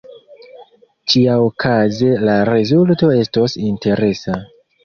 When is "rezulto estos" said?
2.51-3.59